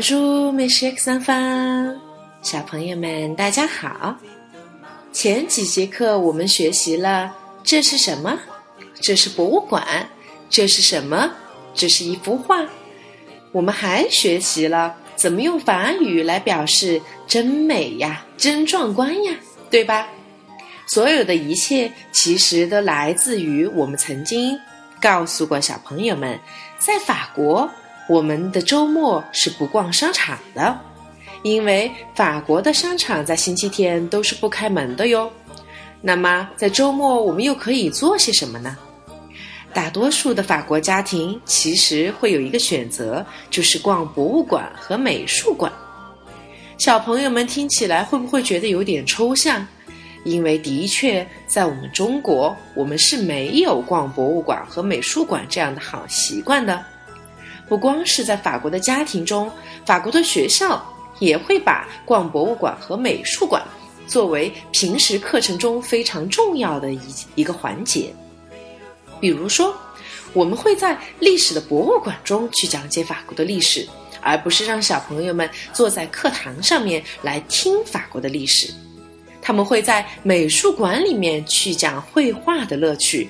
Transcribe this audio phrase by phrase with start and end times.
[0.00, 1.98] Bonjour, mes chers enfants，
[2.40, 4.16] 小朋友们，大家好。
[5.12, 7.34] 前几节课我们学习了
[7.64, 8.38] 这是什么？
[9.00, 9.84] 这是博物馆。
[10.48, 11.28] 这是什么？
[11.74, 12.64] 这是一幅画。
[13.50, 19.32] 我们还学习了怎么用法语来表示“真美呀”“真壮观呀”，
[19.68, 20.06] 对吧？
[20.86, 24.56] 所有的一切其实都来自于我们曾经
[25.00, 26.38] 告诉过小朋友们，
[26.78, 27.68] 在法国，
[28.08, 30.80] 我们的周末是不逛商场的，
[31.42, 35.30] 因为法国的商场在星期天都是不开门的哟。
[36.00, 38.76] 那么，在周末我们又可以做些什么呢？
[39.74, 45.70] 大多数的法国家庭其实会有一个选择，就是逛博物馆和美术馆。
[46.78, 49.66] 小朋友们听起来会不会觉得有点抽象？
[50.24, 56.82] 因为的确，在我们中国，我们是没有逛博物馆和美术馆这样的好习惯的。
[57.68, 59.50] 不光是在法国的家庭中，
[59.84, 60.82] 法国的学校
[61.18, 63.62] 也会把逛博物馆和美术馆
[64.06, 67.00] 作为平时课程中非常重要的一
[67.34, 68.12] 一个环节。
[69.20, 69.76] 比如说，
[70.32, 73.86] 我们会在历史的博物馆中去讲解法国的历史，
[74.20, 78.72] 而不是让小朋友们坐在课堂上面来听法国的历史。
[79.42, 83.28] 他们会在美术馆里面去讲绘画的乐趣，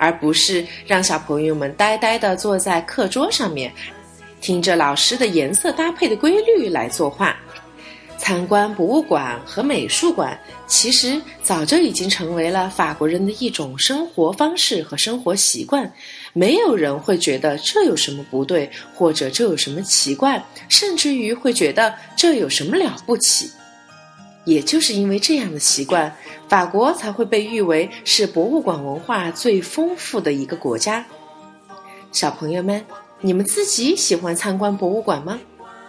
[0.00, 3.70] 而不是让小朋友们呆呆地坐在课桌上面，
[4.40, 7.36] 听着老师的颜色搭配的规律来作画。
[8.16, 15.90] 参观博物馆和美术馆，其实早就已经成为了法国人的一种生活方式和生活习惯。
[16.32, 23.50] 没有人会觉得这有什么不对，或者这有什么奇怪，甚至于会觉得这有什么了不起。
[24.44, 26.16] 也就是因为这样的习惯，
[26.48, 31.04] 法国才会被誉为是博物馆文化最丰富的一个国家。
[32.12, 32.84] 小朋友们，
[33.20, 35.38] 你们自己喜欢参观博物馆吗？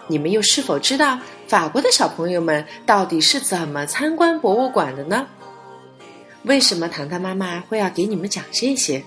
[0.08, 1.18] 你们又是否知道
[1.48, 5.26] 法国的小朋友们到底是怎么参观博物馆的呢？
[6.44, 9.04] 为什么糖糖妈妈会要给你们讲这些？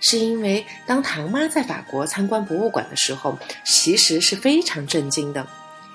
[0.00, 5.46] 是因为当糖妈在法国参观博物馆的时候，其实是非常震惊的。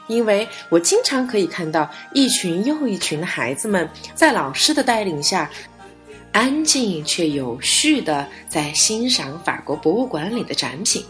[0.07, 5.49] 因为我经常可以看到一群又一群的孩子们在老师的带领下，
[6.31, 11.03] 安静却有序的在欣赏法国博物馆里的展品。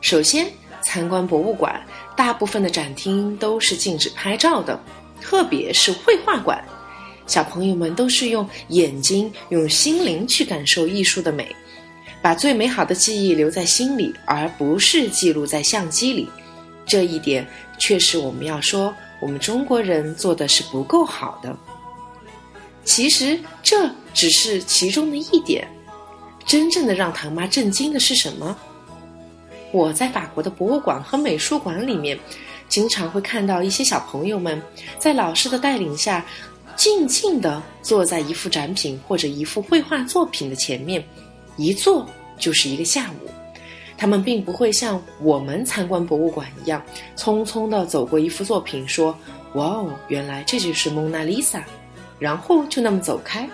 [0.00, 0.46] 首先，
[0.80, 1.80] 参观博物馆，
[2.16, 4.80] 大部分的展厅都是禁止拍照的，
[5.20, 6.62] 特别是绘画馆。
[7.26, 11.54] 小朋友们都是用眼睛、用心灵去感受艺术的美，
[12.22, 16.28] 把最美好的记忆留在心里，而不是记录在相机里。
[16.86, 17.46] 这一点。
[17.78, 21.56] 却是我们要说，我们中国人做的是不够好的。
[22.84, 25.68] 其实这只是其中的一点，
[26.46, 28.56] 真正的让唐妈震惊的是什么？
[29.72, 32.18] 我在法国的博物馆和美术馆里面，
[32.68, 34.60] 经常会看到一些小朋友们
[34.98, 36.24] 在老师的带领下，
[36.74, 41.06] 静静地坐在一幅展品或者一幅绘画作品的前面，
[41.58, 42.08] 一坐
[42.38, 43.28] 就是一个下午。
[43.98, 46.80] 他们并不会像我们参观博物馆一样，
[47.16, 49.14] 匆匆地走过一幅作品，说
[49.54, 51.62] ：“哇哦，原来这就是蒙娜丽莎。”
[52.18, 53.48] 然后就那么走开。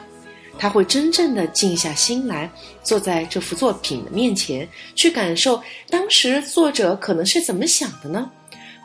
[0.56, 2.48] 他会真正的静下心来，
[2.82, 5.60] 坐在这幅作品的面前，去感受
[5.90, 8.30] 当时作者可能是怎么想的呢？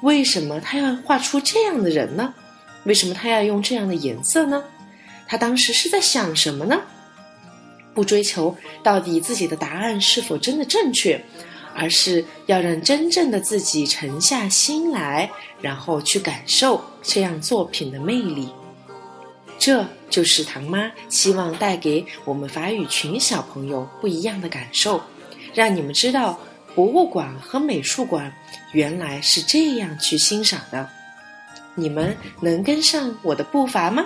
[0.01, 2.33] 为什么他要画出这样的人呢？
[2.85, 4.63] 为什么他要用这样的颜色呢？
[5.27, 6.81] 他当时是在想什么呢？
[7.93, 11.19] 不追求到底自己的答案是否真的正确。
[11.75, 15.29] 而是要让真正的自己沉下心来，
[15.61, 18.49] 然后去感受这样作品的魅力。
[19.57, 25.01] 这就是唐妈希望带给我们法语群小朋友不一样的感受，
[25.53, 26.37] 让你们知道
[26.75, 28.33] 博物馆和美术馆
[28.73, 30.89] 原来是这样去欣赏的。
[31.75, 34.05] 你们能跟上我的步伐吗？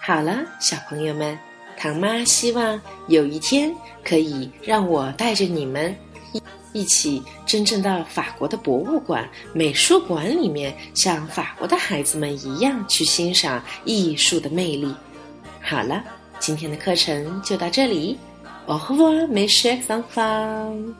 [0.00, 1.38] 好了，小朋友们，
[1.76, 5.94] 唐妈希望有一天可以让我带着你们。
[6.32, 6.42] 一
[6.72, 14.94] 一起真正到法国的博物馆、美术馆里面，像法国的孩子们一样去欣赏艺术的魅力。
[15.62, 16.04] 好了，
[16.38, 18.18] 今天的课程就到这里。
[18.66, 20.92] Au revoir, mes chers enfants.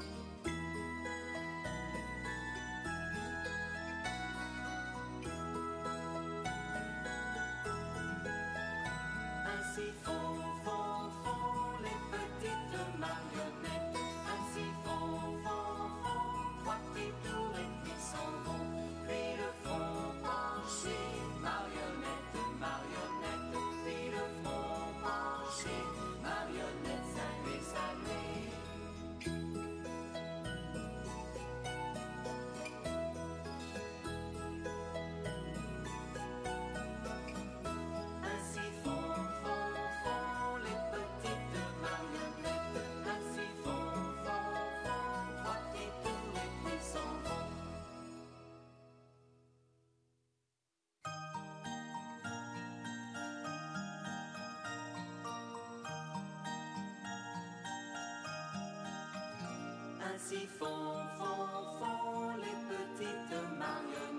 [60.17, 64.16] Ainsi font, font, font les petites marionnettes.